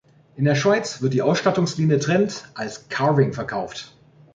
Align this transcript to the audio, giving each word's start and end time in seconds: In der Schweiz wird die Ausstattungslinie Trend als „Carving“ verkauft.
In 0.35 0.45
der 0.45 0.55
Schweiz 0.55 1.03
wird 1.03 1.13
die 1.13 1.21
Ausstattungslinie 1.21 1.99
Trend 1.99 2.49
als 2.55 2.89
„Carving“ 2.89 3.33
verkauft. 3.33 3.95